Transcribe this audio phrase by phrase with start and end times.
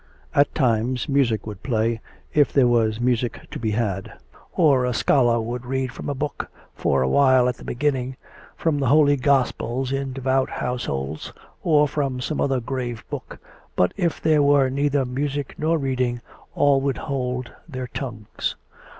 [0.33, 2.01] At times music would play,
[2.33, 4.11] if there was music to be had;
[4.51, 8.17] or a scholar would read from a book for awhile at the be ginning,
[8.55, 13.37] from the holy gospels in devout households, or from some other grave book.
[13.75, 16.21] But if there were neither music nor reading,
[16.55, 18.55] all would hold their tongues.